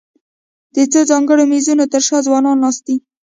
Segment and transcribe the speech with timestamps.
[0.73, 2.95] د څو ځانګړو مېزونو تر شا ځوانان ناست دي.